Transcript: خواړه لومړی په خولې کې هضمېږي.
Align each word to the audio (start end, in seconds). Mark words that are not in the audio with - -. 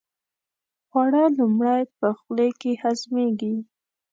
خواړه 0.87 1.23
لومړی 1.37 1.81
په 1.99 2.07
خولې 2.19 2.49
کې 2.61 2.71
هضمېږي. 2.83 3.55